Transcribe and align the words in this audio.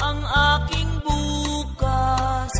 Ang 0.00 0.22
aking 0.54 0.90
bukas 1.02 2.50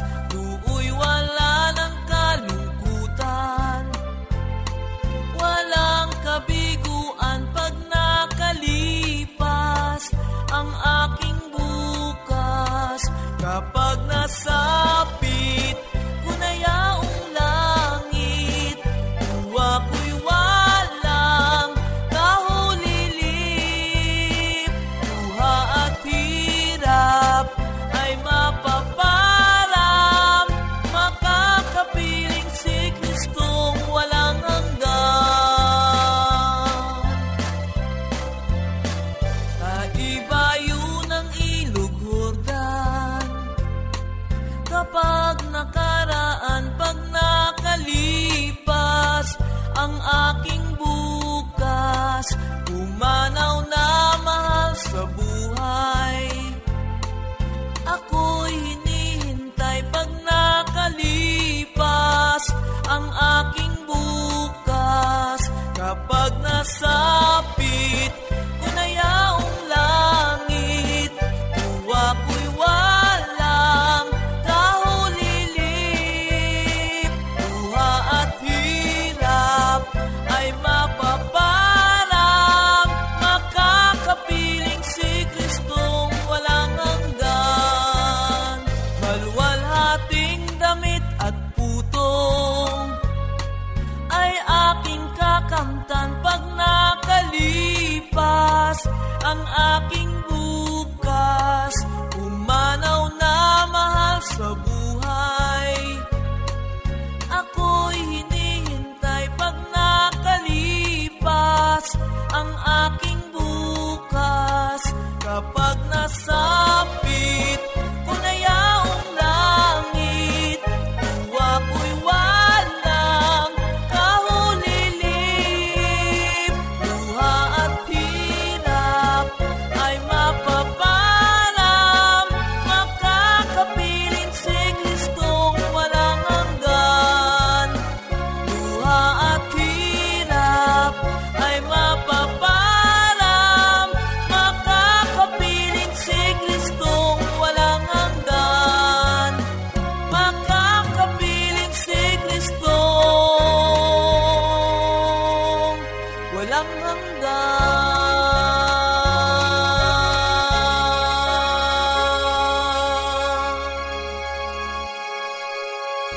coração. 66.60 67.09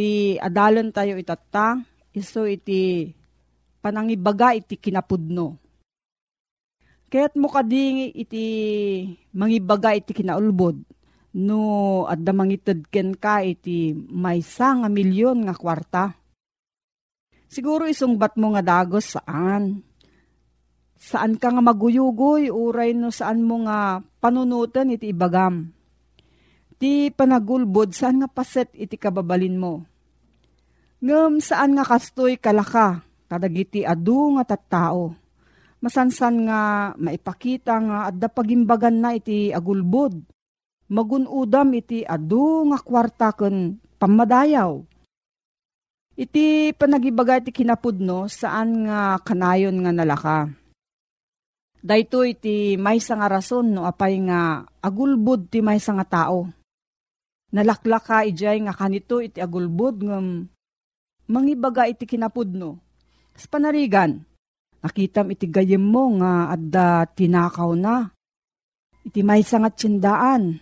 iti 0.00 0.40
adalan 0.40 0.88
tayo 0.96 1.20
itata, 1.20 1.76
iso 2.16 2.48
iti 2.48 3.12
panangibaga 3.84 4.56
iti 4.56 4.80
kinapudno. 4.80 5.60
Kaya't 7.12 7.36
mo 7.36 7.52
kading 7.52 8.16
iti 8.16 8.44
mangibaga 9.36 9.92
iti 9.92 10.16
kinaulbod, 10.16 10.80
no 11.36 11.60
adda 12.08 12.32
mangitadken 12.32 13.12
ka 13.20 13.44
iti 13.44 13.92
maysa 13.92 14.80
nga 14.80 14.88
milyon 14.88 15.44
nga 15.44 15.52
kwarta. 15.52 16.16
Siguro 17.50 17.84
isungbat 17.84 18.40
mo 18.40 18.56
nga 18.56 18.64
dagos 18.64 19.20
saan? 19.20 19.84
Saan 20.96 21.36
ka 21.36 21.52
nga 21.52 21.60
maguyugoy, 21.60 22.48
uray 22.48 22.96
no 22.96 23.12
saan 23.12 23.44
mo 23.44 23.68
nga 23.68 24.00
panunutan 24.22 24.94
iti 24.94 25.12
ibagam. 25.12 25.74
Ti 26.80 27.12
panagulbod, 27.12 27.92
saan 27.92 28.24
nga 28.24 28.30
paset 28.30 28.70
iti 28.72 28.96
kababalin 28.96 29.60
mo? 29.60 29.89
Ngem 31.00 31.40
saan 31.40 31.72
nga 31.72 31.84
kastoy 31.88 32.36
kalaka, 32.36 33.00
kadagiti 33.24 33.88
adu 33.88 34.36
nga 34.36 34.44
tattao. 34.44 35.16
Masansan 35.80 36.44
nga 36.44 36.92
maipakita 37.00 37.72
nga 37.80 37.98
adda 38.12 38.28
pagimbagan 38.28 39.00
na 39.00 39.16
iti 39.16 39.48
agulbod. 39.48 40.20
Magunudam 40.92 41.72
iti 41.72 42.04
adu 42.04 42.68
nga 42.68 42.78
kwarta 42.84 43.32
ken 43.32 43.80
pamadayaw. 43.96 44.76
Iti 46.20 46.76
panagibaga 46.76 47.40
iti 47.40 47.48
kinapudno 47.48 48.28
saan 48.28 48.84
nga 48.84 49.16
kanayon 49.24 49.80
nga 49.80 49.92
nalaka. 49.96 50.52
Dayto 51.80 52.28
iti 52.28 52.76
maysa 52.76 53.16
nga 53.16 53.40
rason 53.40 53.72
no 53.72 53.88
apay 53.88 54.20
nga 54.20 54.68
agulbod 54.84 55.48
ti 55.48 55.64
maysa 55.64 55.96
nga 55.96 56.04
tao. 56.04 56.44
Nalaklaka 57.56 58.28
ijay 58.28 58.60
nga 58.68 58.76
kanito 58.76 59.24
iti 59.24 59.40
agulbod 59.40 60.04
ngem 60.04 60.44
mangibaga 61.30 61.86
iti 61.86 62.04
kinapudno. 62.04 62.82
Kas 63.30 63.46
panarigan, 63.46 64.26
nakitam 64.82 65.30
iti 65.30 65.46
gayem 65.46 65.80
mo 65.80 66.18
nga 66.18 66.50
adda 66.50 67.06
tinakaw 67.06 67.78
na. 67.78 68.10
Iti 69.06 69.22
may 69.22 69.46
sangat 69.46 69.78
tsindaan. 69.78 70.58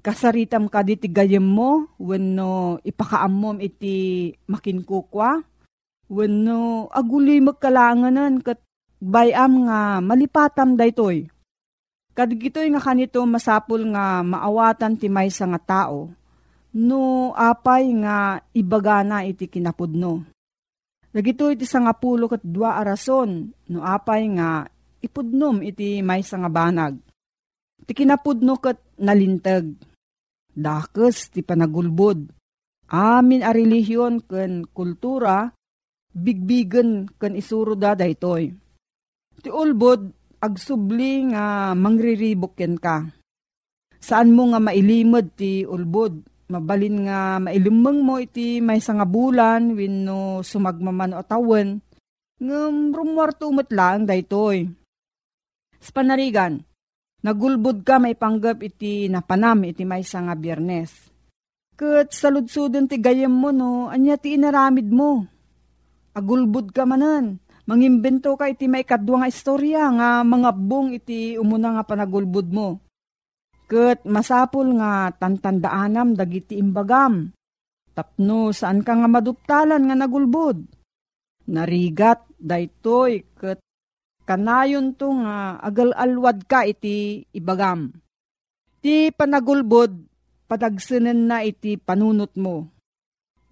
Kasaritam 0.00 0.72
ka 0.72 0.80
di 0.80 0.96
gayem 0.96 1.44
mo, 1.44 1.92
wenno 2.00 2.80
ipakaamom 2.80 3.60
iti 3.60 4.32
makinkukwa, 4.48 5.44
wenno 6.08 6.88
aguli 6.88 7.36
magkalanganan 7.44 8.40
kat 8.40 8.64
bayam 8.96 9.68
nga 9.68 10.00
malipatam 10.00 10.72
daytoy. 10.72 11.28
Kadigitoy 12.16 12.72
nga 12.72 12.82
kanito 12.82 13.22
masapul 13.28 13.92
nga 13.92 14.24
maawatan 14.24 14.96
ti 14.96 15.06
maysa 15.12 15.46
nga 15.52 15.60
tao, 15.60 16.10
no 16.76 17.32
apay 17.34 17.90
nga 18.02 18.38
ibagana 18.54 19.26
iti 19.26 19.50
kinapudno. 19.50 20.26
Dagito 21.10 21.50
iti 21.50 21.66
nga 21.66 21.94
pulo 21.98 22.30
kat 22.30 22.46
dua 22.46 22.78
arason, 22.78 23.50
no 23.74 23.78
apay 23.82 24.30
nga 24.38 24.62
ipudnom 25.02 25.58
iti 25.66 25.98
may 26.06 26.22
nga 26.22 26.50
banag. 26.50 26.94
Iti 27.82 27.92
kinapudno 27.96 28.54
kat 28.62 28.78
nalintag. 29.02 29.66
Dakes 30.54 31.34
ti 31.34 31.42
panagulbod. 31.42 32.30
Amin 32.90 33.42
a 33.46 33.50
relihiyon 33.54 34.26
ken 34.26 34.66
kultura, 34.66 35.50
bigbigen 36.10 37.06
ken 37.18 37.38
isuro 37.38 37.78
da 37.78 37.94
daytoy. 37.94 38.50
Ti 39.40 39.48
ulbod, 39.48 40.10
agsubli 40.42 41.30
nga 41.32 41.72
mangriribok 41.72 42.58
ken 42.58 42.76
ka. 42.76 43.06
Saan 44.00 44.34
mo 44.34 44.50
nga 44.50 44.60
mailimod 44.60 45.32
ti 45.38 45.62
ulbod, 45.64 46.29
mabalin 46.50 47.06
nga 47.06 47.38
mailimang 47.38 48.02
mo 48.02 48.18
iti 48.18 48.58
may 48.58 48.82
nga 48.82 49.06
bulan 49.06 49.78
wenno 49.78 50.42
sumagmaman 50.42 51.14
o 51.14 51.22
tawen 51.22 51.78
ngem 52.42 52.90
rumwarto 52.90 53.46
umat 53.46 53.70
lang 53.70 54.02
daytoy. 54.04 54.66
Sa 55.80 55.90
panarigan, 55.94 56.60
nagulbud 57.22 57.86
ka 57.86 58.02
may 58.02 58.18
panggap 58.18 58.60
iti 58.66 59.06
napanam 59.06 59.62
iti 59.64 59.86
may 59.86 60.02
nga 60.02 60.34
biyernes. 60.34 60.90
Kat 61.78 62.12
saludsudon 62.12 62.90
ti 62.90 63.00
gayam 63.00 63.32
mo 63.32 63.54
no, 63.54 63.88
anya 63.88 64.20
ti 64.20 64.36
inaramid 64.36 64.90
mo. 64.90 65.24
Agulbud 66.12 66.74
ka 66.74 66.84
manan, 66.84 67.40
mangimbento 67.64 68.36
ka 68.36 68.50
iti 68.50 68.68
may 68.68 68.84
kadwa 68.84 69.24
nga 69.24 69.30
istorya 69.30 69.88
nga 69.94 70.08
mga 70.26 70.50
bong 70.58 70.98
iti 70.98 71.38
umuna 71.38 71.78
nga 71.78 71.84
panagulbud 71.86 72.50
mo 72.50 72.89
Ket 73.70 74.02
masapul 74.02 74.82
nga 74.82 75.14
tantandaanam 75.14 76.18
dagiti 76.18 76.58
imbagam. 76.58 77.30
Tapno 77.94 78.50
saan 78.50 78.82
ka 78.82 78.98
nga 78.98 79.06
maduptalan 79.06 79.86
nga 79.86 79.94
nagulbod. 79.94 80.58
Narigat 81.54 82.26
daytoy 82.34 83.22
ket 83.38 83.62
kanayon 84.26 84.98
to 84.98 85.14
nga 85.22 85.62
agal-alwad 85.62 86.50
ka 86.50 86.66
iti 86.66 87.22
ibagam. 87.30 87.94
Ti 88.82 89.14
panagulbod 89.14 89.94
padagsanen 90.50 91.30
na 91.30 91.46
iti 91.46 91.78
panunot 91.78 92.34
mo. 92.34 92.66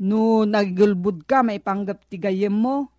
No 0.03 0.43
nagulbod 0.43 1.31
ka 1.31 1.47
maipanggap 1.47 2.11
ti 2.11 2.19
gayem 2.19 2.59
mo. 2.59 2.91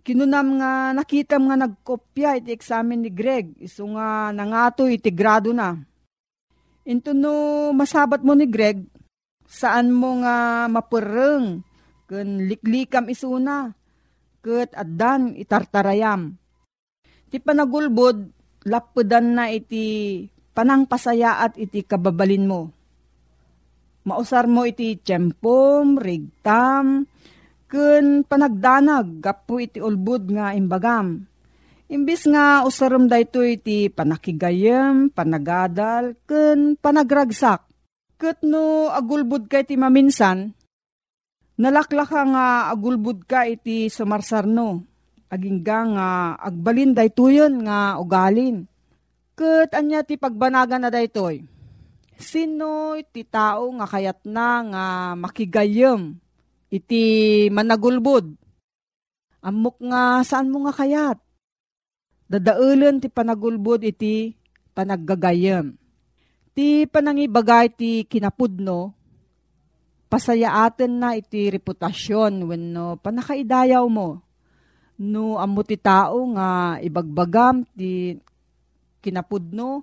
Kinunam 0.00 0.56
nga 0.56 0.96
nakitam 0.96 1.52
nga 1.52 1.60
nagkopya 1.60 2.40
iti 2.40 2.56
eksamen 2.56 3.04
ni 3.04 3.12
Greg. 3.12 3.52
Iso 3.60 3.84
nga 3.92 4.32
nangato 4.32 4.88
iti 4.88 5.12
grado 5.12 5.52
na 5.52 5.91
Into 6.82 7.14
no 7.14 7.70
masabat 7.70 8.26
mo 8.26 8.34
ni 8.34 8.50
Greg, 8.50 8.82
saan 9.46 9.94
mo 9.94 10.18
nga 10.18 10.66
mapureng, 10.66 11.62
kun 12.10 12.28
liklikam 12.50 13.06
isuna, 13.06 13.70
ket 14.42 14.74
addan 14.74 15.38
itartarayam. 15.38 16.34
Ti 17.30 17.38
panagulbod, 17.38 18.26
lapudan 18.66 19.38
na 19.38 19.46
iti 19.54 20.26
panang 20.50 20.90
pasayaat 20.90 21.54
iti 21.54 21.86
kababalin 21.86 22.50
mo. 22.50 22.74
Mausar 24.02 24.50
mo 24.50 24.66
iti 24.66 24.98
tiyempom, 24.98 26.02
rigtam, 26.02 27.06
kun 27.70 28.26
panagdanag, 28.26 29.22
gapu 29.22 29.62
iti 29.62 29.78
ulbud 29.78 30.34
nga 30.34 30.50
imbagam 30.50 31.30
Imbis 31.92 32.24
nga 32.24 32.64
usaram 32.64 33.04
dayto 33.04 33.44
iti 33.44 33.92
panakigayem, 33.92 35.12
panagadal, 35.12 36.16
ken 36.24 36.72
panagragsak. 36.80 37.68
Ket 38.16 38.40
no 38.48 38.88
agulbud 38.88 39.44
ka 39.44 39.60
iti 39.60 39.76
maminsan, 39.76 40.56
nalaklaka 41.60 42.24
nga 42.32 42.46
agulbud 42.72 43.28
ka 43.28 43.44
iti 43.44 43.92
sumarsarno. 43.92 44.88
Agingga 45.28 45.78
nga 45.92 46.08
agbalin 46.40 46.96
daytoyon 46.96 47.60
nga 47.68 48.00
ugalin. 48.00 48.64
Ket 49.36 49.76
anya 49.76 50.00
ti 50.00 50.16
pagbanagan 50.16 50.88
na 50.88 50.88
daytoy. 50.88 51.44
Sino 52.16 52.96
iti 52.96 53.20
tao 53.28 53.68
nga 53.76 53.84
kayat 53.84 54.24
na 54.24 54.48
nga 54.64 54.84
makigayem 55.12 56.16
iti 56.72 57.04
managulbud? 57.52 58.32
Amok 59.44 59.76
nga 59.84 60.24
saan 60.24 60.48
mo 60.48 60.64
nga 60.64 60.72
kayat? 60.72 61.20
Dadaulan 62.28 63.02
ti 63.02 63.08
panagulbod 63.12 63.84
iti 63.84 64.32
panaggagayam. 64.72 65.76
Ti 66.52 66.84
panangibagay 66.88 67.72
ti 67.72 68.04
kinapudno, 68.04 68.92
pasayaaten 70.12 70.92
na 71.00 71.16
iti 71.16 71.48
reputasyon 71.48 72.44
wenno 72.44 73.00
panakaidayaw 73.00 73.88
mo. 73.88 74.20
No 75.00 75.40
amo 75.40 75.64
ti 75.64 75.80
tao 75.80 76.20
nga 76.36 76.76
ibagbagam 76.84 77.64
ti 77.72 78.20
kinapudno, 79.00 79.82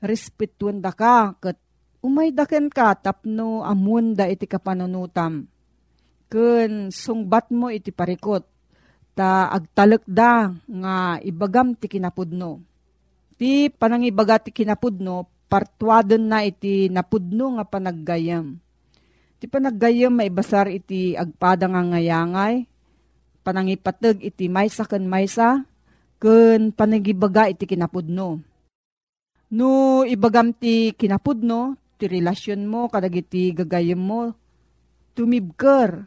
respetuan 0.00 0.80
da 0.80 0.90
ka, 0.90 1.36
kat 1.36 1.60
umaydaken 2.00 2.72
ka 2.72 2.96
tapno 2.96 3.62
amunda 3.62 4.26
iti 4.26 4.48
kapananutam. 4.48 5.46
Kun 6.32 6.88
sungbat 6.88 7.52
mo 7.52 7.68
iti 7.68 7.92
parikot, 7.92 8.44
ta 9.18 9.50
agtalek 9.50 10.06
da 10.06 10.54
nga 10.70 11.18
ibagam 11.26 11.74
ti 11.74 11.90
kinapudno. 11.90 12.62
Ti 13.34 13.66
panangibaga 13.74 14.38
ti 14.38 14.54
kinapudno, 14.54 15.26
partuaden 15.50 16.30
na 16.30 16.46
iti 16.46 16.86
napudno 16.86 17.58
nga 17.58 17.66
panaggayam. 17.66 18.54
Ti 19.42 19.46
panaggayam 19.50 20.14
may 20.14 20.30
basar 20.30 20.70
iti 20.70 21.18
agpada 21.18 21.66
nga 21.66 21.82
ngayangay, 21.82 22.62
panangipatag 23.42 24.22
iti 24.22 24.46
maysa 24.46 24.86
ken 24.86 25.10
maysa, 25.10 25.66
ken 26.22 26.70
panagibaga 26.70 27.50
iti 27.50 27.66
kinapudno. 27.66 28.38
No 29.50 29.70
ibagam 30.06 30.54
ti 30.54 30.94
kinapudno, 30.94 31.74
ti 31.98 32.06
relasyon 32.06 32.66
mo 32.70 32.86
kadagiti 32.86 33.50
gagayam 33.50 33.98
mo, 33.98 34.22
tumibker 35.14 36.06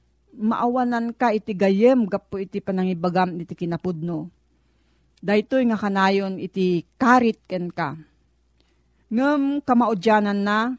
maawanan 0.35 1.11
ka 1.15 1.35
iti 1.35 1.51
gayem 1.55 2.07
gapo 2.07 2.39
iti 2.39 2.63
panangibagam 2.63 3.35
iti 3.39 3.55
kinapudno. 3.55 4.31
Daytoy 5.21 5.69
nga 5.69 5.77
kanayon 5.77 6.41
iti 6.41 6.81
karit 6.97 7.45
ken 7.45 7.69
ka. 7.69 7.93
Ngem 9.11 9.61
kamaudyanan 9.61 10.39
na 10.41 10.73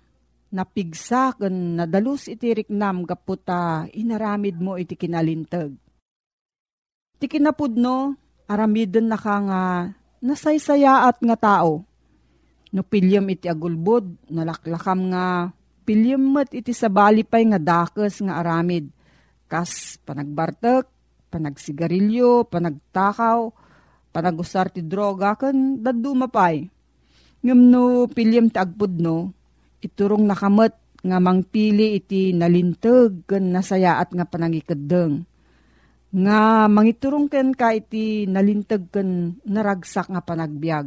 napigsa 0.53 1.33
ken 1.39 1.79
nadalus 1.79 2.27
iti 2.29 2.53
riknam 2.53 3.07
gaputa 3.07 3.87
inaramid 3.95 4.59
mo 4.59 4.75
iti 4.77 4.99
kinalintag. 4.99 5.73
Ti 7.23 7.31
kinapudno, 7.31 8.19
aramiden 8.51 9.07
na 9.07 9.15
ka 9.15 9.37
nga 9.47 9.63
nasaysayaat 10.19 11.23
nga 11.23 11.37
tao. 11.39 11.87
No 12.73 12.83
pilyam 12.83 13.29
iti 13.31 13.47
agulbod, 13.47 14.33
nalaklakam 14.33 15.13
nga 15.13 15.55
pilyam 15.87 16.35
met 16.35 16.51
iti 16.51 16.73
sabalipay 16.73 17.47
nga 17.53 17.61
dakes 17.61 18.19
nga 18.25 18.41
aramid. 18.43 18.91
Kas 19.53 20.01
panagbartek, 20.01 20.89
panagsigarilyo, 21.29 22.49
panagtakaw, 22.49 23.53
panagusar 24.09 24.73
ti 24.73 24.81
droga, 24.81 25.37
kan 25.37 25.77
dadumapay. 25.77 26.73
Ngam 27.45 27.61
no 27.69 28.09
pilyam 28.09 28.49
ti 28.49 28.57
agpudno, 28.57 29.29
iturong 29.85 30.25
nakamet 30.25 30.73
nga 31.05 31.19
mangpili 31.19 31.99
iti 31.99 32.33
nalintag 32.33 33.29
ken 33.29 33.53
nasayaat 33.53 34.15
nga 34.17 34.25
panangikadeng. 34.25 35.27
Nga 36.17 36.71
mangiturong 36.71 37.29
ken 37.29 37.53
ka 37.53 37.77
iti 37.77 38.25
nalintag 38.25 38.89
ken 38.89 39.37
naragsak 39.45 40.09
nga 40.09 40.25
panagbiag. 40.25 40.87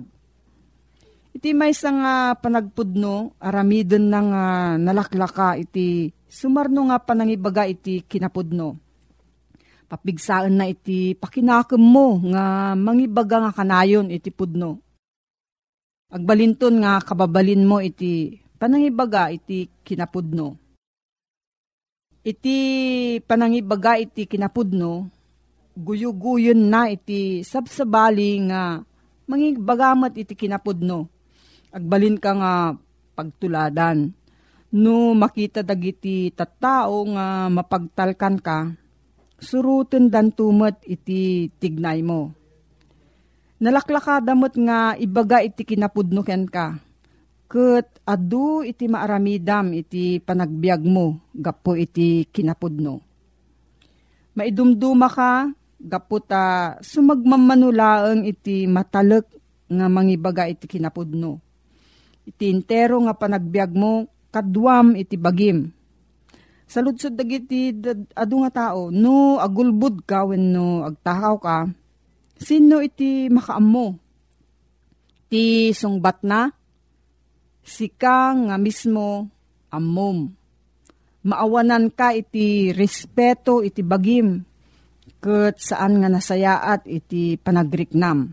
Iti 1.35 1.51
may 1.51 1.75
nga 1.75 2.31
panagpudno, 2.39 3.35
aramidon 3.43 4.07
na 4.07 4.19
nga 4.23 4.45
nalaklaka 4.79 5.59
iti 5.59 6.14
sumarno 6.29 6.89
nga 6.89 6.97
panangibaga 7.01 7.65
iti 7.69 8.01
kinapudno. 8.05 8.77
Papigsaan 9.85 10.57
na 10.57 10.65
iti 10.65 11.13
pakinakam 11.13 11.79
mo 11.79 12.17
nga 12.33 12.73
mangibaga 12.73 13.37
nga 13.45 13.51
kanayon 13.53 14.09
iti 14.09 14.33
pudno. 14.33 14.81
Agbalinton 16.09 16.81
nga 16.81 17.01
kababalin 17.01 17.65
mo 17.65 17.77
iti 17.81 18.41
panangibaga 18.57 19.29
iti 19.29 19.69
kinapudno. 19.85 20.57
Iti 22.25 22.57
panangibaga 23.21 24.01
iti 24.01 24.25
kinapudno, 24.25 25.05
guyuguyon 25.77 26.57
na 26.57 26.89
iti 26.89 27.45
sabsabali 27.45 28.49
nga 28.49 28.81
mangibagamat 29.29 30.17
iti 30.17 30.33
kinapudno. 30.33 31.05
Agbalin 31.69 32.17
ka 32.17 32.31
nga 32.33 32.53
pagtuladan. 33.13 34.09
No 34.75 35.15
makita 35.15 35.63
dagiti 35.63 36.35
tattao 36.35 37.07
nga 37.15 37.47
mapagtalkan 37.47 38.43
ka, 38.43 38.75
suruten 39.39 40.11
dan 40.11 40.35
tumet 40.35 40.83
iti 40.83 41.47
tignay 41.47 42.03
mo. 42.03 42.35
Nalaklakadamot 43.63 44.51
nga 44.59 44.99
ibaga 44.99 45.39
iti 45.39 45.63
kinapudno 45.63 46.19
ken 46.27 46.43
ka 46.51 46.75
Ket 47.45 48.01
adu 48.09 48.65
iti 48.65 48.89
maaramidam 48.89 49.69
iti 49.77 50.17
panagbiag 50.17 50.81
mo, 50.81 51.29
gapo 51.29 51.77
iti 51.77 52.25
kinapudno. 52.25 52.99
Maidumduma 54.35 55.07
ka, 55.07 55.53
gapo 55.77 56.17
ta 56.19 56.75
sumagmamanulaang 56.81 58.25
iti 58.25 58.65
matalek 58.65 59.29
nga 59.69 59.85
mangibaga 59.87 60.49
iti 60.49 60.65
kinapudno. 60.65 61.37
Iti 62.25 62.49
intero 62.49 62.97
nga 63.05 63.13
panagbiag 63.13 63.71
mo, 63.77 64.09
kadwam 64.35 64.99
iti 64.99 65.15
bagim. 65.15 65.71
Sa 66.67 66.83
lutsod 66.83 67.15
dagiti 67.15 67.71
adu 68.11 68.43
nga 68.43 68.51
tao, 68.51 68.91
no 68.91 69.39
agulbud 69.39 70.03
ka 70.03 70.27
when 70.27 70.51
no 70.51 70.83
agtakaw 70.83 71.35
ka, 71.39 71.57
sino 72.35 72.83
iti 72.83 73.31
makaammo? 73.31 73.95
Ti 75.31 75.71
sungbat 75.71 76.27
na, 76.27 76.51
sika 77.63 78.35
nga 78.35 78.59
mismo 78.59 79.31
amom. 79.71 80.27
Maawanan 81.25 81.89
ka 81.95 82.11
iti 82.11 82.75
respeto 82.75 83.63
iti 83.63 83.81
bagim 83.81 84.43
ket 85.17 85.57
saan 85.57 85.97
nga 86.03 86.09
nasayaat 86.11 86.85
iti 86.85 87.39
panagriknam. 87.41 88.29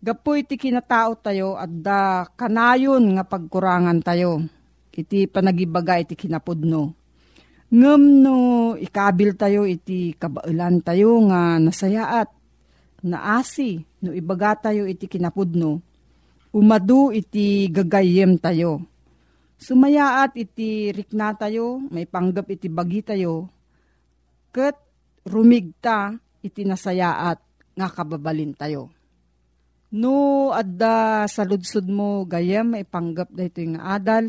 Gapo 0.00 0.30
iti 0.38 0.56
kinatao 0.56 1.20
tayo 1.20 1.60
at 1.60 1.68
da 1.68 2.24
kanayon 2.32 3.16
nga 3.18 3.24
pagkurangan 3.28 4.00
tayo. 4.00 4.55
Iti 4.96 5.28
panagibaga 5.28 6.00
iti 6.00 6.16
kinapudno. 6.16 6.96
Ngem 7.68 8.02
no 8.24 8.36
ikabil 8.80 9.36
tayo 9.36 9.68
iti 9.68 10.16
kabailan 10.16 10.80
tayo 10.80 11.20
nga 11.28 11.60
nasayaat. 11.60 12.32
Naasi 13.04 13.84
no 14.00 14.16
ibaga 14.16 14.56
tayo 14.56 14.88
iti 14.88 15.04
kinapudno 15.04 15.84
umadu 16.56 17.12
iti 17.12 17.68
gagayem 17.68 18.40
tayo. 18.40 18.80
Sumayaat 19.60 20.36
iti 20.36 20.88
rikna 20.92 21.36
tayo, 21.36 21.80
may 21.92 22.08
panggap 22.08 22.48
iti 22.48 22.68
bagi 22.68 23.00
tayo, 23.04 23.48
ket 24.52 24.76
rumigta 25.28 26.16
iti 26.44 26.64
nasayaat 26.64 27.40
nga 27.76 27.88
kababalin 27.88 28.52
tayo. 28.52 28.92
No, 29.96 30.50
adda 30.52 31.24
sa 31.24 31.44
ludsud 31.44 31.88
mo 31.88 32.28
gayem, 32.28 32.76
may 32.76 32.84
panggap 32.84 33.32
da 33.32 33.48
ito 33.48 33.64
yung 33.64 33.80
adal, 33.80 34.28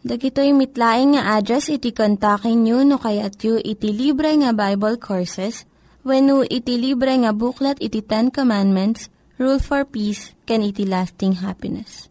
Dagitoy 0.00 0.56
mitlaing 0.56 1.12
nga 1.12 1.36
address 1.36 1.68
iti 1.68 1.92
kontakin 1.92 2.64
nyo 2.64 2.80
no 2.88 2.96
kayat 2.96 3.36
yu 3.44 3.60
iti 3.60 3.92
libre 3.92 4.32
nga 4.32 4.56
Bible 4.56 4.96
Courses 4.96 5.68
when 6.08 6.32
iti 6.48 6.80
libre 6.80 7.12
nga 7.20 7.36
buklat 7.36 7.76
iti 7.84 8.00
Ten 8.00 8.32
Commandments, 8.32 9.12
Rule 9.36 9.60
for 9.60 9.84
Peace, 9.84 10.32
can 10.48 10.64
iti 10.64 10.88
lasting 10.88 11.44
happiness. 11.44 12.08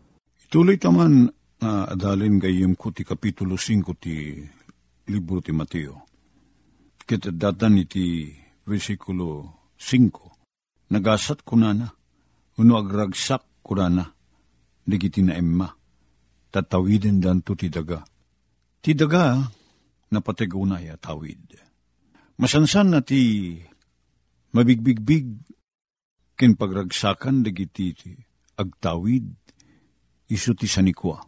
Tuloy 0.54 0.78
taman 0.78 1.34
nga 1.58 1.90
adalin 1.90 2.38
gayem 2.38 2.78
ko 2.78 2.94
ti 2.94 3.02
kapitulo 3.02 3.58
5 3.58 3.82
ti 3.98 4.38
libro 5.10 5.42
ti 5.42 5.50
Mateo. 5.50 6.06
Kita 7.10 7.34
datan 7.34 7.82
iti 7.82 8.30
versikulo 8.70 9.50
5. 9.82 10.94
Nagasat 10.94 11.42
kunana, 11.42 11.90
uno 12.62 12.74
agragsak 12.78 13.66
kunana, 13.66 14.06
digiti 14.86 15.26
na 15.26 15.34
emma, 15.34 15.79
tatawidin 16.50 17.22
danto 17.22 17.54
ti 17.54 17.70
daga. 17.70 18.02
Ti 18.80 18.92
daga, 18.98 19.38
napatigunay 20.10 20.90
tawid. 20.98 21.58
Masansan 22.40 22.96
na 22.96 23.04
ti 23.04 23.54
mabigbigbig 24.56 25.28
ken 26.40 26.56
pagragsakan 26.56 27.44
dagiti 27.44 27.92
agtawid 28.56 29.28
isu 30.32 30.56
ti 30.56 30.66
sanikwa. 30.66 31.20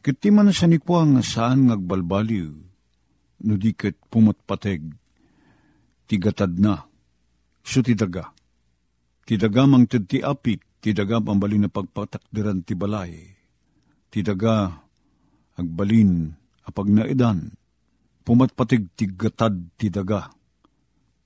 Kiti 0.00 0.32
man 0.32 0.54
sanikwa 0.54 1.04
nga 1.04 1.22
saan 1.26 1.68
ngagbalbaliw 1.68 2.50
no 3.40 3.54
di 3.56 3.74
ket 3.74 3.98
pumatpateg 4.08 4.86
ti 6.06 6.14
gatad 6.16 6.56
na 6.56 6.78
isu 7.66 7.80
ti 7.82 7.98
daga. 7.98 8.30
Ti 9.26 9.34
daga 9.34 9.66
mang 9.66 9.84
ti 9.90 10.18
apit 10.22 10.62
ti 10.80 10.94
daga 10.96 11.20
pambalin 11.20 11.66
na 11.66 11.70
pagpatakdiran 11.70 12.64
ti 12.64 12.72
balay. 12.78 13.39
Ti 14.10 14.26
daga 14.26 14.74
agbalin 15.54 16.34
apag 16.66 16.90
naidan 16.90 17.54
pumatpatig 18.26 18.92
ti 18.98 19.06
gatad 19.10 19.54
ti 19.78 19.90
daga. 19.90 20.30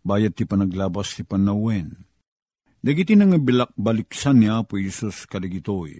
Bayat 0.05 0.37
ti 0.37 0.45
panaglabas 0.45 1.17
ti 1.17 1.25
panawen 1.25 2.05
Dagiti 2.85 3.17
nga 3.17 3.41
bilak 3.41 3.73
baliksan 3.81 4.45
niya 4.45 4.61
po 4.61 4.77
Isus 4.77 5.25
kaligitoy. 5.25 5.97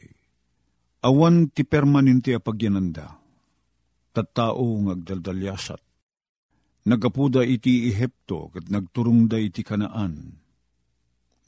Awan 1.01 1.49
ti 1.49 1.65
permanente 1.65 2.37
a 2.37 2.41
pagyananda. 2.45 3.09
Tattao 4.13 4.85
ng 4.85 4.93
agdaldalyasat. 4.93 5.81
Nagapuda 6.85 7.41
iti 7.41 7.89
Ehipto 7.89 8.53
kat 8.53 8.69
nagturong 8.69 9.33
da 9.33 9.41
iti 9.41 9.65
kanaan. 9.65 10.37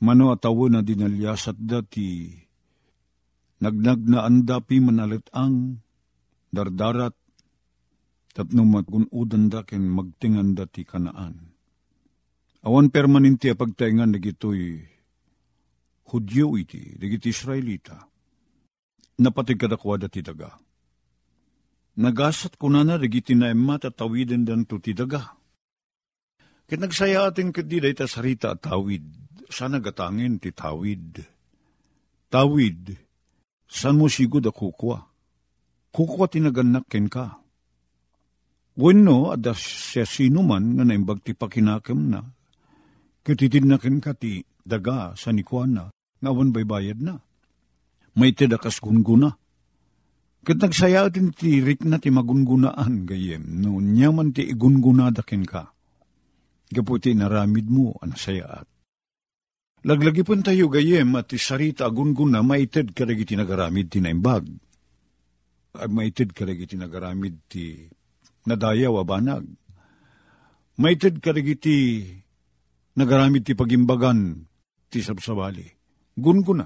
Mano 0.00 0.32
atawo 0.32 0.72
na 0.72 0.80
dinalyasat 0.80 1.60
dati. 1.60 2.32
Nagnag 3.56 4.04
na 4.04 4.28
andapi 4.28 4.84
manalit 4.84 5.26
ang 5.32 5.80
dardarat 6.52 7.16
tapno 8.36 8.68
magunudan 8.68 9.48
da 9.48 9.64
ken 9.64 9.88
magtingan 9.88 10.52
dati 10.52 10.84
kanaan. 10.84 11.56
Awan 12.66 12.92
permanente 12.92 13.48
a 13.48 13.56
pagtaingan 13.56 14.12
nagitoy 14.12 14.96
Hudyo 16.06 16.54
iti, 16.54 16.94
digiti 16.94 17.34
Israelita, 17.34 17.98
napati 19.18 19.58
kadakwada 19.58 20.06
ti 20.06 20.22
daga. 20.22 20.54
Nagasat 21.98 22.54
ko 22.54 22.70
na 22.70 22.86
na 22.86 22.94
digiti 22.94 23.34
na 23.34 23.50
emma 23.50 23.74
tatawiden 23.74 24.46
dan 24.46 24.62
to 24.70 24.78
ti 24.78 24.94
daga. 24.94 25.34
Kit 26.70 26.78
nagsaya 26.78 27.26
atin 27.26 27.50
kadi 27.50 27.82
day 27.82 27.94
sarita 28.06 28.54
tawid, 28.54 29.02
sana 29.50 29.82
gatangin 29.82 30.38
ti 30.38 30.54
tawid. 30.54 31.26
Tawid, 32.30 33.05
san 33.66 33.98
mo 33.98 34.06
sigod 34.06 34.46
a 34.46 34.52
kukwa? 34.54 35.10
Kukwa 35.90 36.26
tinaganak 36.30 36.86
ken 36.88 37.10
ka. 37.10 37.42
Wenno, 38.76 39.32
ada 39.32 39.56
siya 39.56 40.04
sino 40.04 40.44
man 40.44 40.76
nga 40.76 40.84
naimbag 40.84 41.24
ti 41.24 41.32
pakinakem 41.32 42.12
na, 42.12 42.20
kititid 43.24 43.64
na 43.64 43.80
ken 43.80 44.04
ka 44.04 44.12
ti 44.12 44.44
daga 44.60 45.16
sa 45.16 45.32
nikwana, 45.32 45.88
ngawan 46.20 46.52
bay 46.52 46.68
bayad 46.68 47.00
na. 47.00 47.16
May 48.16 48.36
tidakas 48.36 48.80
gunguna. 48.84 49.32
Kat 50.44 50.60
nagsaya 50.60 51.08
din 51.08 51.32
ti 51.32 51.58
rik 51.64 51.88
na 51.88 51.96
ti 51.98 52.12
magungunaan 52.12 53.08
gayem, 53.08 53.42
no 53.64 53.80
nyaman 53.80 54.36
ti 54.36 54.44
igungunadakin 54.44 55.44
ka. 55.48 55.72
Gaputi 56.68 57.16
naramid 57.16 57.66
mo 57.72 57.96
ang 58.04 58.14
sayaat. 59.76 59.84
Laglagi 59.84 60.22
pun 60.24 60.40
tayo 60.40 60.68
gayem 60.72 61.12
at 61.16 61.28
ti 61.28 61.36
sarita 61.36 61.88
agunguna 61.88 62.40
maited 62.40 62.94
karagi 62.96 63.24
ti 63.28 63.34
nagaramid 63.36 63.92
ti 63.92 64.00
naimbag. 64.00 64.44
Maited 65.76 66.32
karagi 66.32 66.64
ti 66.64 66.76
nagaramid 66.80 67.36
ti 67.48 67.84
nadayaw 68.48 69.04
abanag. 69.04 69.44
Maited 70.80 71.20
karagi 71.20 71.54
ti 71.60 71.76
nagaramid 72.96 73.44
ti 73.44 73.52
pagimbagan 73.52 74.44
ti 74.88 75.04
sabsabali 75.04 75.76
gunguna, 76.16 76.64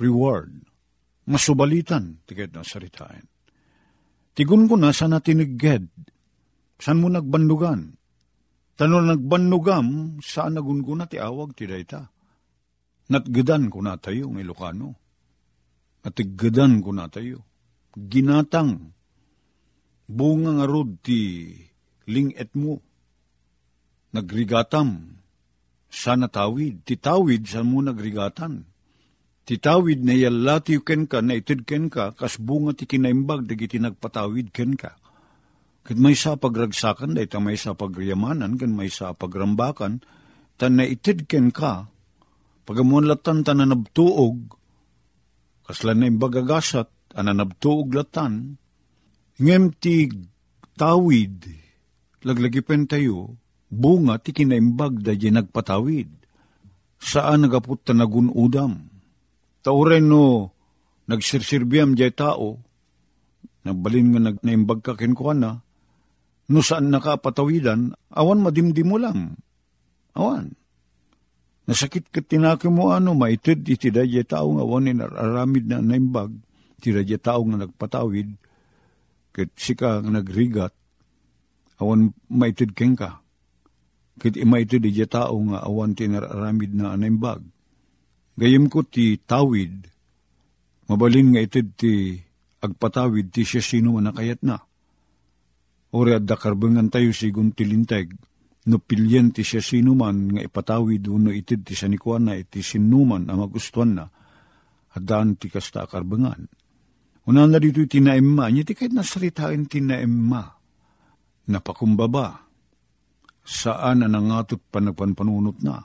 reward, 0.00 0.64
masubalitan, 1.28 2.24
tiket 2.24 2.56
na 2.56 2.64
saritain. 2.64 3.28
Ti 4.34 4.42
gunguna 4.48 4.90
sana 4.90 5.20
tinigged, 5.20 5.86
san 6.80 6.98
mo 6.98 7.12
nagbandugan, 7.12 7.94
tano 8.74 9.02
nagbandugam, 9.02 10.18
saan 10.22 10.58
nagunguna 10.58 11.06
ti 11.06 11.18
awag 11.18 11.54
ti 11.54 11.64
dayta. 11.66 12.10
Natgedan 13.10 13.68
ko 13.68 13.84
na 13.84 14.00
tayo 14.00 14.32
ng 14.32 14.40
Ilocano. 14.40 14.96
Natiggedan 16.04 16.80
ko 16.84 16.90
na 16.92 17.08
tayo. 17.08 17.44
Ginatang, 17.96 18.92
bunga 20.08 20.50
nga 20.60 20.66
rod 20.68 21.00
ti 21.04 21.52
linget 22.08 22.52
mo. 22.56 22.80
Nagrigatam, 24.12 25.20
sana 25.88 26.28
tawid. 26.28 26.82
Titawid 26.84 27.44
sa 27.46 27.62
mo 27.62 27.80
nagrigatan. 27.84 28.66
Titawid 29.44 30.00
na 30.00 30.16
yalati 30.16 30.80
ken 30.80 31.04
ka, 31.04 31.20
na 31.20 31.36
itid 31.36 31.68
ken 31.68 31.92
ka, 31.92 32.16
kas 32.16 32.40
bunga 32.40 32.72
ti 32.72 32.88
kinaimbag, 32.88 33.44
dagiti 33.44 33.76
nagpatawid 33.76 34.48
ken 34.50 34.72
ka. 34.80 34.96
Kat 35.84 36.00
may 36.00 36.16
sa 36.16 36.40
pagragsakan, 36.40 37.12
dahi 37.12 37.28
ta 37.28 37.44
may 37.44 37.60
sa 37.60 37.76
pagyamanan, 37.76 38.56
kan 38.56 38.72
may 38.72 38.88
sa 38.88 39.12
pagrambakan, 39.12 40.00
tan 40.56 40.80
na 40.80 40.88
itid 40.88 41.28
ken 41.28 41.52
ka, 41.52 41.92
pagamuan 42.64 43.04
latan 43.04 43.44
ta 43.44 43.52
na 43.52 43.68
nabtuog, 43.68 44.56
kaslan 45.68 46.00
na 46.00 46.08
imbagagasat, 46.08 46.88
ananabtuog 47.12 47.92
latan, 47.92 48.56
ngem 49.36 49.76
ti 49.76 50.08
tawid, 50.80 51.52
laglagipen 52.24 52.88
tayo, 52.88 53.36
bunga 53.68 54.16
ti 54.24 54.32
kinaimbag 54.32 55.04
da 55.04 55.12
nagpatawid. 55.12 56.08
Saan 56.96 57.44
nagaput 57.44 57.84
ta 57.84 57.92
nagunudam? 57.92 58.88
Tauren 59.60 60.08
no, 60.08 60.48
nagsirsirbiam 61.12 61.92
jay 61.92 62.08
tao, 62.08 62.56
nagbalin 63.68 64.16
nga 64.16 64.20
nag, 64.32 64.36
naimbag 64.40 64.80
ka 64.80 64.96
kinkwana, 64.96 65.63
no 66.50 66.60
saan 66.60 66.92
nakapatawidan, 66.92 67.94
awan 68.12 68.40
madimdim 68.44 68.88
mo 68.88 68.96
lang. 69.00 69.38
Awan. 70.12 70.52
Nasakit 71.64 72.12
ka 72.12 72.20
tinaki 72.20 72.68
mo 72.68 72.92
ano, 72.92 73.16
maitid 73.16 73.64
iti 73.64 73.88
da 73.88 74.04
jay 74.04 74.26
tao 74.28 74.52
nga 74.52 74.64
awan 74.64 75.00
aramid 75.00 75.64
na 75.64 75.80
naimbag, 75.80 76.32
ti 76.80 76.92
da 76.92 77.00
jay 77.00 77.16
tao 77.16 77.40
nga 77.48 77.64
nagpatawid, 77.64 78.28
ket 79.32 79.50
sika 79.56 80.04
nga 80.04 80.10
nagrigat, 80.12 80.74
awan 81.80 82.12
maitid 82.28 82.76
ken 82.76 82.92
ka 82.94 83.24
Kit 84.14 84.38
ima 84.38 84.62
ito 84.62 84.78
di 84.78 84.94
tao 85.10 85.34
nga 85.50 85.66
awan 85.66 85.98
tinararamid 85.98 86.70
na 86.70 86.94
anaimbag. 86.94 87.42
Gayem 88.38 88.70
ko 88.70 88.86
ti 88.86 89.18
tawid, 89.18 89.90
mabalin 90.86 91.34
nga 91.34 91.42
ito 91.42 91.58
ti 91.74 92.18
agpatawid 92.62 93.34
ti 93.34 93.42
siya 93.42 93.62
sino 93.62 93.94
man 93.94 94.10
nakayat 94.10 94.42
na. 94.46 94.62
Ori 95.94 96.10
at 96.10 96.26
dakarbangan 96.26 96.90
tayo 96.90 97.14
sigun 97.14 97.54
tilinteg, 97.54 98.10
no 98.66 98.82
pilyen 98.82 99.30
ti 99.30 99.46
siya 99.46 99.62
sino 99.62 99.94
man 99.94 100.34
nga 100.34 100.42
ipatawid 100.42 101.06
uno 101.06 101.30
itid 101.30 101.62
ti 101.62 101.78
sanikwan 101.78 102.26
na 102.26 102.34
iti 102.34 102.66
sinuman 102.66 103.30
ang 103.30 103.46
magustuhan 103.46 104.02
na, 104.02 104.04
at 104.90 105.02
daan 105.06 105.38
ti 105.38 105.46
kasta 105.46 105.86
akarbangan. 105.86 106.50
Una 107.30 107.46
na 107.46 107.62
dito 107.62 107.78
tinaemma, 107.86 108.50
niya 108.50 108.66
ti 108.66 108.74
kahit 108.74 108.90
nasaritain 108.90 109.70
tinaemma, 109.70 110.42
napakumbaba, 111.46 112.42
saan 113.46 114.02
na 114.02 114.10
nangatot 114.10 114.66
panagpanpanunot 114.74 115.62
na, 115.62 115.78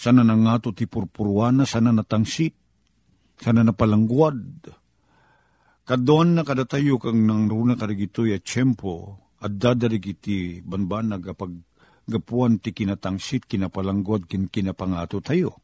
sana 0.00 0.24
nangatot 0.24 0.72
ti 0.72 0.88
purpurwana, 0.88 1.68
sana 1.68 1.92
natangsit, 1.92 2.56
sana 3.36 3.60
napalangguad. 3.60 4.72
Kadoan 5.86 6.40
na 6.40 6.42
kada 6.42 6.64
tayo 6.64 6.96
kang 6.98 7.28
nang 7.28 7.52
runa 7.52 7.76
karigito 7.76 8.24
ya 8.26 8.40
tiyempo, 8.42 9.25
at 9.42 9.52
dadarigiti 9.56 10.64
banbanag 10.64 11.36
apag 11.36 11.52
gapuan 12.06 12.62
ti 12.62 12.70
kinatangsit, 12.70 13.50
kinapalangguad, 13.50 14.30
kin 14.30 14.46
kinapangato 14.46 15.18
tayo. 15.20 15.60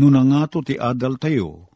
Nung 0.00 0.16
nangato 0.16 0.64
ti 0.64 0.74
adal 0.74 1.20
tayo, 1.20 1.70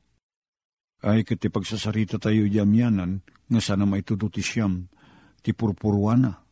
ay 1.05 1.23
kiti 1.23 1.53
pagsasarita 1.53 2.18
tayo 2.18 2.49
yamyanan, 2.49 3.23
nga 3.49 3.61
sana 3.62 3.87
maitudo 3.87 4.27
ti 4.33 4.42
siyam, 4.42 4.90
ti 5.44 5.55
purpurwana 5.55 6.49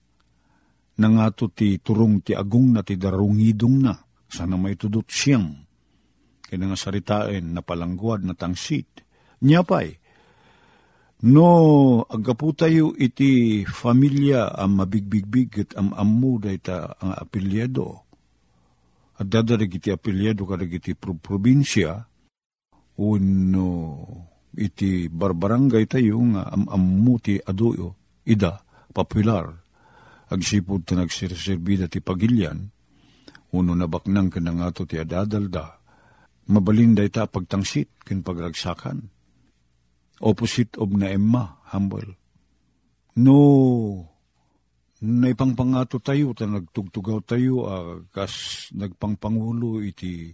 nangato 0.97 1.53
ti 1.53 1.77
turong 1.81 2.25
ti 2.25 2.33
agong 2.33 2.77
na 2.77 2.81
ti 2.81 2.97
darungidong 2.97 3.77
na, 3.85 3.95
sana 4.27 4.57
may 4.57 4.77
tudot 4.77 5.07
siyang. 5.07 5.64
Kaya 6.47 6.62
nga 6.62 6.79
saritain 6.79 7.53
na 7.53 7.61
palangguad 7.61 8.23
na 8.23 8.33
tangsit. 8.38 9.03
Niya 9.42 9.66
pa'y, 9.66 9.99
no 11.25 11.49
agapu 12.11 12.53
tayo 12.53 12.93
iti 12.99 13.65
familia 13.65 14.53
ang 14.53 14.77
mabigbigbig 14.83 15.65
at 15.65 15.71
am 15.81 15.97
amu 15.97 16.37
ta 16.61 16.93
ang 17.01 17.17
apelyado. 17.17 18.07
at 19.17 19.27
dadarig 19.27 19.81
iti 19.81 19.89
apelyado 19.89 20.45
kadag 20.45 20.77
iti 20.77 20.93
pro- 20.93 21.17
probinsya, 21.17 22.05
uno 23.01 23.69
iti 24.57 25.09
barbarangay 25.09 25.85
tayo 25.89 26.21
nga 26.33 26.49
am-amuti 26.53 27.41
adoyo, 27.41 27.97
ida, 28.29 28.61
popular, 28.93 29.53
agsipod 30.33 30.85
ta 30.85 30.97
nagsirsirbida 30.97 31.89
ti 31.89 32.01
pagilyan, 32.01 32.69
uno 33.57 33.73
nabaknang 33.73 34.29
ka 34.29 34.41
nga 34.41 34.69
to 34.73 34.85
ti 34.85 35.01
adadalda, 35.01 35.81
mabalinday 36.53 37.09
ta 37.09 37.25
pagtangsit 37.29 38.05
kin 38.05 38.21
pagragsakan. 38.21 39.16
Opposite 40.21 40.81
of 40.81 40.97
na 40.97 41.13
Emma, 41.13 41.61
humble. 41.69 42.17
No, 43.21 43.37
naipangpangato 45.05 46.01
tayo, 46.01 46.33
ta 46.33 46.49
nagtugtugaw 46.49 47.21
tayo, 47.25 47.55
ah, 47.69 48.01
kas 48.13 48.69
nagpangpangulo 48.73 49.85
iti 49.85 50.33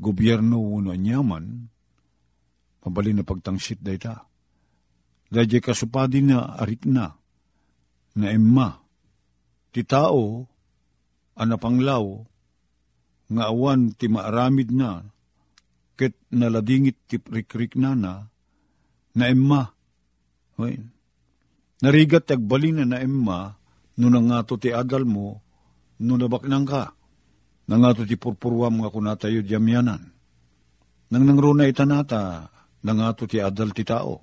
gobyerno 0.00 0.60
uno 0.60 0.92
anyaman, 0.92 1.68
mabalin 2.84 3.20
na 3.20 3.24
pagtangsit 3.24 3.84
day 3.84 4.00
ta. 4.00 4.24
Dahil 5.28 5.60
kasupadi 5.60 6.24
na 6.24 6.56
arik 6.56 6.88
na, 6.88 7.12
na 8.16 8.26
Emma, 8.32 8.80
ti 9.74 9.82
tao, 9.84 10.46
anapanglaw, 11.36 12.04
nga 13.28 13.44
awan 13.50 13.92
ti 13.96 14.06
maaramid 14.08 14.70
na, 14.70 15.04
ket 15.96 16.14
naladingit 16.30 16.96
ti 17.08 17.16
rikrik 17.18 17.76
na 17.76 17.92
na, 17.96 18.14
na 19.14 19.30
Emma. 19.30 19.62
Well, 20.54 20.86
narigat 21.82 22.30
agbalin 22.30 22.82
na 22.82 22.94
na 22.94 22.98
Emma, 23.02 23.54
no 23.98 24.06
nangato 24.10 24.58
ti 24.58 24.70
adal 24.74 25.06
mo, 25.06 25.42
no 26.02 26.14
nabaknang 26.18 26.66
ka, 26.66 26.94
nangato 27.70 28.02
ti 28.06 28.18
purpurwam 28.18 28.82
nga 28.82 28.90
kunatayo 28.90 29.42
diyamyanan. 29.42 30.02
Nang 31.14 31.24
nangruna 31.24 31.70
itanata, 31.70 32.50
nangato 32.82 33.26
ti 33.30 33.38
adal 33.38 33.70
ti 33.70 33.86
tao. 33.86 34.16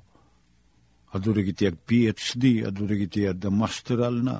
Adurig 1.11 1.51
iti 1.51 1.67
ag 1.67 1.75
PhD, 1.83 2.63
adurig 2.63 3.11
iti 3.11 3.27
ag 3.27 3.43
masteral 3.51 4.23
na, 4.23 4.39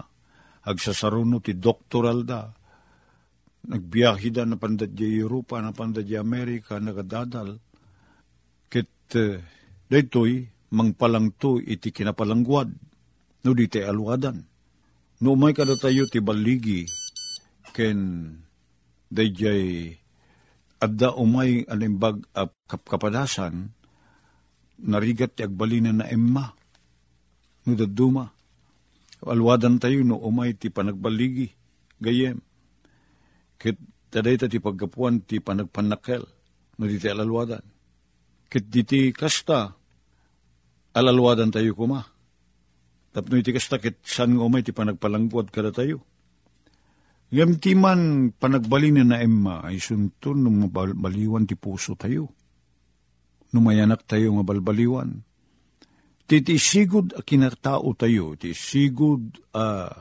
agsasaruno 0.68 1.44
ti 1.44 1.56
doktoral 1.60 2.24
da, 2.24 2.48
nagbiyahe 3.68 4.30
da 4.34 4.44
na 4.48 4.56
pandadya 4.56 5.08
Europa, 5.08 5.60
na 5.62 5.76
pandadya 5.76 6.24
Amerika, 6.24 6.80
nagadadal. 6.80 7.60
Kit, 8.72 8.90
uh, 9.20 9.38
daytoy, 9.92 10.48
mangpalang 10.72 11.36
to 11.36 11.60
iti 11.60 11.92
kinapalangguad, 11.92 12.72
no 13.44 13.50
di 13.52 13.68
te 13.68 13.84
alwadan. 13.84 14.40
No 15.20 15.36
umay 15.36 15.52
kada 15.52 15.76
tayo 15.76 16.08
ti 16.08 16.24
baligi, 16.24 16.88
ken 17.76 18.00
dayjay 19.12 19.92
adda 20.80 21.14
umay 21.14 21.68
alimbag 21.68 22.24
ap 22.32 22.56
kapkapadasan, 22.72 23.76
narigat 24.82 25.36
ti 25.36 25.44
agbalina 25.44 25.92
na 25.92 26.08
emma, 26.08 26.56
no 27.68 27.72
daduma. 27.76 28.32
Alwadan 29.22 29.78
tayo 29.78 30.02
no 30.02 30.18
umay 30.18 30.58
ti 30.58 30.74
panagbaligi, 30.74 31.52
gayem. 32.02 32.42
Kit 33.62 33.78
taday 34.10 34.40
ta 34.40 34.50
ti 34.50 34.58
pagkapuan 34.58 35.22
ti 35.22 35.38
panagpanakel, 35.38 36.26
no 36.80 36.84
di 36.90 36.98
ti 36.98 37.12
alalwadan. 37.12 37.62
Kit 38.50 38.66
kasta, 39.14 39.78
alalwadan 40.96 41.52
tayo 41.52 41.76
kuma. 41.76 42.04
Tapno 43.12 43.36
iti 43.36 43.52
kasta 43.52 43.76
kit 43.80 44.00
san 44.08 44.40
nga 44.40 44.44
umay 44.48 44.64
ti 44.64 44.72
panagpalangguad 44.72 45.52
kada 45.52 45.76
tayo. 45.76 46.04
Ngam 47.32 47.60
man 47.80 48.32
panagbalin 48.36 49.08
na 49.08 49.24
emma 49.24 49.64
ay 49.64 49.80
suntun 49.80 50.44
ng 50.44 50.68
baliwan 50.72 51.48
ti 51.48 51.56
puso 51.56 51.96
tayo. 51.96 52.28
Numayanak 53.52 54.04
tayo 54.08 54.36
nga 54.36 54.44
balbaliwan. 54.48 55.24
Titi 56.28 56.56
sigud 56.56 57.12
a 57.16 57.20
kinatao 57.20 57.92
tayo, 58.00 58.40
ti 58.40 58.56
sigud 58.56 59.36
a 59.52 59.92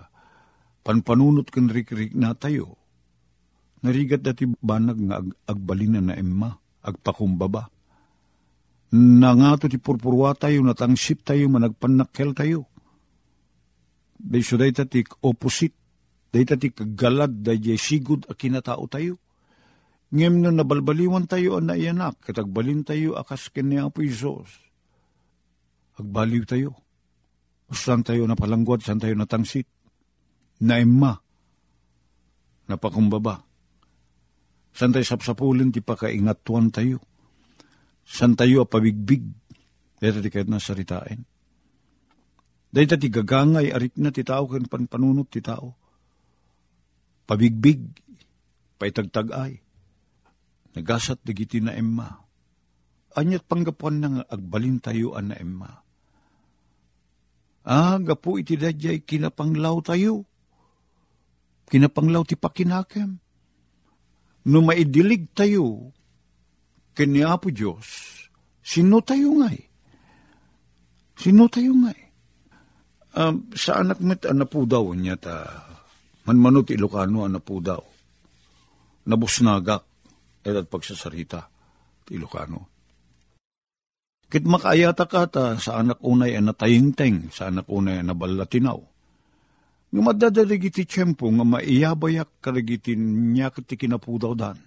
panpanunot 0.86 1.50
kan 1.50 1.66
rik-rik 1.66 2.14
na 2.14 2.34
tayo. 2.38 2.78
Narigat 3.82 4.22
dati 4.22 4.46
banag 4.46 4.98
nga 5.10 5.18
ag 5.18 5.28
agbalinan 5.50 6.10
na 6.10 6.14
emma, 6.14 6.54
agpakumbaba. 6.86 7.66
Nangato 8.90 9.70
ti 9.70 9.78
purpurwa 9.78 10.34
tayo, 10.34 10.66
natangsip 10.66 11.22
tayo, 11.22 11.46
managpanakkel 11.46 12.34
tayo. 12.34 12.66
Beso 14.18 14.58
day 14.58 14.74
ti 14.74 15.06
opposite, 15.22 15.78
day 16.34 16.42
ti 16.42 16.74
kagalad, 16.74 17.30
day 17.46 17.78
sigud 17.78 18.26
a 18.26 18.34
kinatao 18.34 18.90
tayo. 18.90 19.22
Ngem 20.10 20.42
no 20.42 20.50
nabalbaliwan 20.50 21.30
tayo 21.30 21.54
ang 21.54 21.70
naiyanak, 21.70 22.18
katagbalin 22.18 22.82
tayo 22.82 23.14
akas 23.14 23.54
kanya 23.54 23.86
po 23.94 24.02
Isos. 24.02 24.50
Agbaliw 25.94 26.42
tayo. 26.42 26.74
Saan 27.70 28.02
tayo 28.02 28.26
napalangguad, 28.26 28.82
saan 28.82 28.98
tayo 28.98 29.14
natangsit. 29.14 29.70
Naimma. 30.66 31.14
Napakumbaba. 32.66 33.38
Saan 34.74 34.90
tayo 34.90 35.06
sapsapulin, 35.06 35.70
ti 35.70 35.78
pakaingatuan 35.78 36.74
tayo. 36.74 36.98
Saan 38.10 38.34
tayo 38.34 38.66
apabigbig. 38.66 39.22
Dito 40.02 40.18
ti 40.18 40.28
kahit 40.34 40.50
nasaritain. 40.50 41.22
Dito 42.70 42.94
ti 42.98 43.06
gagangay, 43.06 43.70
arik 43.70 43.94
na 44.02 44.10
ti 44.10 44.26
tao, 44.26 44.50
kan 44.50 44.66
panpanunot 44.66 45.30
ti 45.30 45.38
tao. 45.38 45.78
Pabigbig, 47.30 47.86
paitagtagay. 48.82 49.62
Nagasat 50.74 51.22
digiti 51.22 51.62
na 51.62 51.78
emma. 51.78 52.10
Anyat 53.14 53.46
panggapuan 53.46 54.02
na 54.02 54.08
nga 54.10 54.24
agbalin 54.26 54.82
tayo 54.82 55.14
na 55.22 55.38
emma. 55.38 55.70
Ah, 57.66 57.98
gapu 58.02 58.42
iti 58.42 58.58
dadyay 58.58 59.02
kinapanglaw 59.06 59.78
tayo. 59.86 60.26
Kinapanglaw 61.70 62.26
ti 62.26 62.34
pakinakem. 62.34 63.18
No 64.50 64.58
maidilig 64.64 65.30
tayo, 65.36 65.92
kanya 67.00 67.40
po 67.40 67.48
Diyos, 67.48 67.88
sino 68.60 69.00
tayo 69.00 69.40
ngay? 69.40 69.56
Sino 71.16 71.48
tayo 71.48 71.72
ngay? 71.72 72.00
Um, 73.16 73.48
sa 73.56 73.80
anak 73.80 74.04
met 74.04 74.28
anapu 74.28 74.68
daw 74.68 74.92
niya 74.92 75.16
ta, 75.16 75.48
manmanot 76.28 76.68
Ilocano 76.68 77.24
anapu 77.24 77.64
daw. 77.64 77.80
Nabusnagak, 79.08 79.82
at 80.44 80.66
pagsasarita, 80.68 81.40
ti 82.04 82.20
Ilocano. 82.20 82.68
Kit 84.28 84.44
makaayata 84.44 85.08
ka 85.08 85.24
ta, 85.26 85.44
sa 85.56 85.80
anak 85.80 86.04
unay 86.04 86.36
ang 86.36 86.52
natayingteng, 86.52 87.32
sa 87.32 87.48
anak 87.48 87.66
unay 87.66 87.98
ang 87.98 88.12
nabalatinaw. 88.12 88.78
Nga 89.90 90.02
madadalig 90.04 90.70
iti 90.70 90.86
tiyempo, 90.86 91.26
nga 91.32 91.42
maiyabayak 91.42 92.38
karagitin 92.38 93.34
niya 93.34 93.50
kiti 93.50 93.74
kinapudaw 93.74 94.38
dan. 94.38 94.60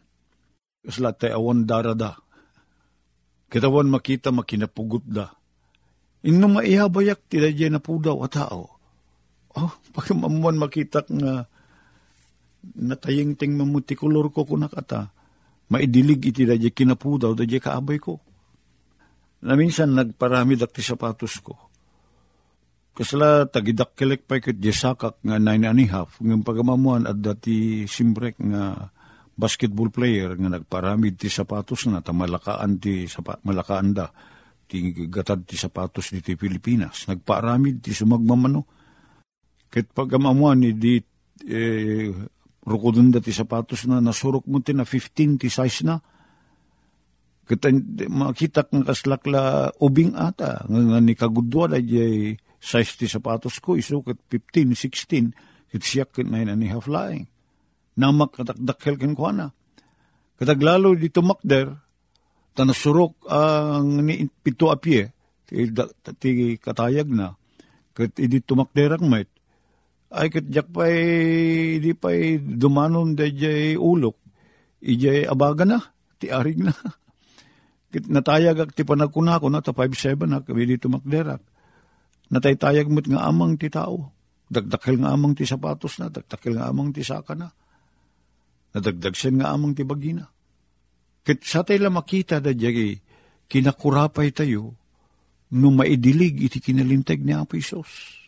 Kasla 0.83 1.15
tayo 1.15 1.39
awan 1.39 1.63
darada. 1.63 2.19
Kitawan 3.53 3.85
makita 3.85 4.33
makinapugot 4.33 5.05
da. 5.05 5.29
Inno 6.25 6.49
maiyabayak 6.49 7.29
ti 7.29 7.37
dadya 7.37 7.69
na 7.69 7.77
pudaw 7.77 8.17
a 8.25 8.29
tao. 8.31 8.81
Oh, 9.53 9.71
pagkamamuan 9.93 10.57
makita 10.57 11.05
nga 11.05 11.45
natayingteng 12.73 13.53
mamutikulor 13.53 14.33
ko 14.33 14.49
kunakata. 14.49 15.13
Maidilig 15.69 16.33
iti 16.33 16.49
dadya 16.49 16.73
kinapudaw, 16.73 17.37
dadya 17.37 17.61
kaabay 17.61 18.01
ko 18.01 18.17
na 19.43 19.59
minsan 19.59 19.91
nagparami 19.91 20.55
dakti 20.55 20.79
sapatos 20.79 21.43
ko. 21.43 21.53
Kasla 22.93 23.49
tagidakkelek 23.49 24.23
pa 24.23 24.39
ikot 24.39 24.55
sakak 24.71 25.19
nga 25.19 25.41
nine 25.41 25.65
and 25.65 25.81
a 25.81 25.85
half, 25.91 26.21
ng 26.21 26.45
pagamamuan 26.45 27.09
at 27.09 27.19
dati 27.19 27.83
simbrek 27.89 28.39
nga 28.39 28.92
basketball 29.33 29.89
player 29.89 30.37
nga 30.37 30.49
nagparamid 30.57 31.17
ti 31.17 31.29
sapatos 31.29 31.89
na 31.89 32.05
tamalakaan 32.05 32.77
ti 32.77 33.09
sapa, 33.09 33.41
malakaan 33.41 33.89
da 33.93 34.05
ti 34.69 34.93
gatad 35.09 35.43
ti 35.45 35.57
sapatos 35.57 36.13
di 36.13 36.21
ti 36.21 36.37
Pilipinas. 36.37 37.09
Nagparamid 37.09 37.81
ti 37.81 37.91
sumagmamano. 37.93 38.61
Ket 39.73 39.89
pagamamuan 39.89 40.61
ni 40.61 40.77
di 40.77 41.01
eh, 41.49 42.13
rukodon 42.63 43.09
ti 43.17 43.33
sapatos 43.33 43.89
na 43.89 43.97
nasurok 43.97 44.45
mo 44.45 44.61
ti 44.61 44.71
na 44.71 44.85
15 44.85 45.41
ti 45.41 45.49
size 45.49 45.81
na 45.83 45.97
Kita 47.43 47.67
makita 48.07 48.71
ng 48.71 48.87
kaslakla 48.87 49.75
ubing 49.83 50.15
ata, 50.15 50.63
nga, 50.63 50.79
nga 50.79 50.99
ni 51.03 51.11
kagudwa 51.11 51.67
da 51.67 51.75
jay 51.75 52.39
size 52.55 52.95
ti 52.95 53.05
sapatos 53.11 53.59
ko, 53.59 53.75
isukat 53.75 54.15
15, 54.31 54.71
16, 54.71 55.35
kit 55.67 55.83
siyak 55.83 56.15
nine 56.23 56.47
and 56.47 56.63
a 56.63 56.67
half 56.71 56.87
laing. 56.87 57.27
Namak 57.93 58.41
katakdakkel 58.41 58.97
kin 58.97 59.13
ko 59.13 59.29
na. 59.29 59.53
Kataglalo 60.33 60.97
di 60.97 61.13
tumakder, 61.13 61.77
tanasurok 62.57 63.29
ang 63.29 64.01
ni 64.01 64.25
pito 64.29 64.73
apye, 64.73 65.13
ti, 65.45 65.69
ti 66.17 66.29
katayag 66.57 67.09
na, 67.09 67.37
kat 67.93 68.17
idi 68.17 68.41
tumakder 68.41 68.97
ang 68.97 69.05
met, 69.09 69.29
ay 70.13 70.29
kat 70.33 70.45
jak 70.49 70.69
pa'y, 70.73 70.97
di 71.81 71.93
pa'y 71.93 72.41
dumanon 72.41 73.13
da 73.13 73.29
jay 73.29 73.77
ulok, 73.77 74.17
ijay 74.81 75.29
abaga 75.29 75.65
na, 75.65 75.79
ti 76.17 76.33
arig 76.33 76.61
na. 76.61 76.73
Kit 77.93 78.09
natayag 78.09 78.57
ak 78.57 78.71
ti 78.73 78.81
panagkuna 78.81 79.37
ko 79.37 79.53
na, 79.53 79.61
ta 79.61 79.69
5-7 79.69 80.25
na, 80.25 80.41
kami 80.41 80.65
dito 80.65 80.89
makderak. 80.89 81.45
Nataytayag 82.33 82.89
mo't 82.89 83.05
nga 83.05 83.29
amang 83.29 83.53
ti 83.53 83.69
tao. 83.69 84.09
Dagdakil 84.49 84.97
nga 85.05 85.13
amang 85.13 85.37
ti 85.37 85.45
sapatos 85.45 86.01
na, 86.01 86.09
dagdakil 86.09 86.57
nga 86.57 86.73
amang 86.73 86.89
ti 86.89 87.05
saka 87.05 87.37
na. 87.37 87.53
Nadagdag 88.73 89.13
siya 89.13 89.31
nga 89.37 89.47
amang 89.53 89.77
ti 89.77 89.85
bagina. 89.85 90.25
Kit 91.23 91.45
sa 91.45 91.63
tayo 91.63 91.87
makita 91.87 92.41
da 92.43 92.51
jagi, 92.51 92.97
kinakurapay 93.47 94.33
tayo, 94.33 94.75
no 95.53 95.67
maidilig 95.69 96.41
iti 96.41 96.57
kinalintag 96.59 97.21
ni 97.21 97.31
Apo 97.31 97.55
Isos. 97.55 98.19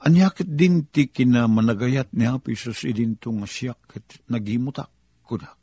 Anyakit 0.00 0.48
din 0.48 0.88
ti 0.88 1.08
kinamanagayat 1.08 2.12
ni 2.14 2.28
Apo 2.28 2.52
Isos 2.52 2.84
idin 2.84 3.16
tong 3.16 3.44
siyak 3.48 3.80
at 3.96 4.06
nagimutak 4.28 4.92
kunak. 5.24 5.56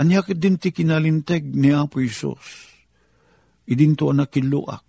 Anyakit 0.00 0.40
din 0.40 0.56
ti 0.56 0.72
kinalintag 0.72 1.44
ni 1.44 1.70
Apo 1.70 2.00
Isos 2.00 2.72
idin 3.68 3.94
to 3.94 4.10
anak 4.10 4.34
kiluak. 4.34 4.84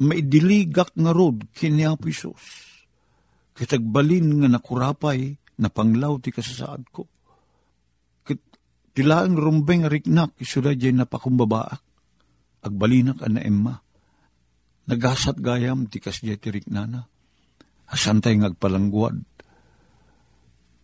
Maidiligak 0.00 0.94
nga 0.94 1.12
rod 1.14 1.50
kini 1.54 1.86
Apo 1.86 2.08
Isos. 2.10 2.42
Kitagbalin 3.54 4.42
nga 4.42 4.48
nakurapay 4.50 5.38
na 5.60 5.68
panglaw 5.70 6.18
ti 6.18 6.34
kasasaad 6.34 6.82
ko 6.90 7.06
Tilaang 8.94 9.34
rumbeng 9.34 9.90
riknak 9.90 10.38
isuda 10.38 10.70
jay 10.78 10.94
napakumbabaak. 10.94 11.82
Agbalinak 12.62 13.18
ana 13.26 13.42
emma. 13.42 13.74
Nagasat 14.86 15.42
gayam 15.42 15.90
tikas 15.90 16.22
jay 16.22 16.38
tiriknana. 16.38 17.02
Asantay 17.90 18.38
ngagpalangguad. 18.38 19.18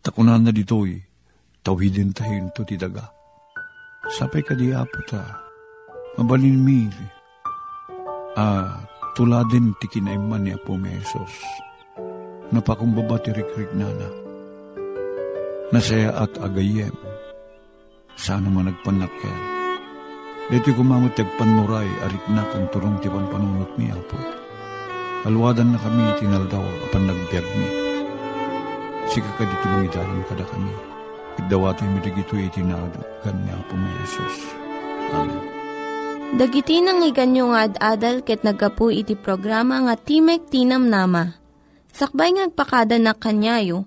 Takunan 0.03 0.43
na 0.43 0.51
ditoy, 0.51 0.99
tawidin 1.63 2.11
tayo 2.11 2.51
to 2.51 2.67
ti 2.67 2.75
daga. 2.75 3.07
Sapay 4.11 4.43
ka 4.43 4.57
di 4.59 4.75
apo 4.75 5.01
ta, 5.07 5.23
mabalin 6.19 6.57
mi. 6.57 6.89
Ah, 8.35 8.81
tuladin 9.13 9.77
ti 9.77 9.87
kinaiman 9.87 10.49
ni 10.49 10.57
Apo 10.57 10.75
Mesos. 10.81 11.37
Napakumbaba 12.49 13.21
ti 13.21 13.31
rikrik 13.31 13.77
nana. 13.77 14.30
Nasaya 15.71 16.11
at 16.19 16.35
agayem 16.43 16.95
sana 18.21 18.53
man 18.53 18.69
nagpanakkel. 18.69 19.37
Dito 20.51 20.75
kumamot 20.77 21.15
tagpanuray, 21.17 21.89
arik 22.05 22.25
na 22.35 22.43
kang 22.51 22.67
turong 22.75 22.99
ti 23.01 23.09
panunot 23.09 23.71
mi, 23.79 23.87
Apo. 23.89 24.19
Alwadan 25.25 25.73
na 25.73 25.79
kami 25.79 26.05
tinaldaw, 26.19 26.67
apan 26.91 27.07
nagbiag 27.07 27.47
mi. 27.55 27.69
Sika 29.09 29.31
ka 29.39 29.47
dito 29.47 29.67
mong 29.71 29.87
idalan 29.89 30.21
kada 30.27 30.45
kami. 30.51 30.75
Idawatoy 31.39 31.87
mi 31.87 31.99
digito 32.03 32.35
itinagan 32.35 33.37
ni 33.47 33.51
Apo 33.55 33.75
mi 33.79 33.89
Jesus. 34.03 34.37
Amen. 35.15 35.43
Dagiti 36.31 36.79
nang 36.79 37.03
iganyo 37.03 37.51
nga 37.51 37.67
ad-adal 37.67 38.23
ket 38.23 38.47
nagapu 38.47 38.91
iti 38.91 39.19
programa 39.19 39.83
nga 39.87 39.99
Timek 39.99 40.47
Tinam 40.47 40.87
Nama. 40.87 41.35
Sakbay 41.91 42.39
ngagpakada 42.39 43.03
na 43.03 43.15
kanyayo, 43.19 43.87